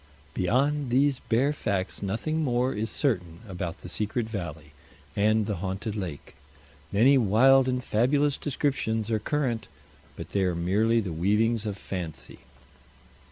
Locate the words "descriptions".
8.35-9.11